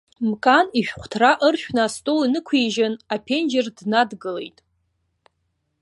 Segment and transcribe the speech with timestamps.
[0.29, 4.57] Мкан ишәҟәҭра ыршәны астол инықәижьын, аԥенџьыр днадгылеит.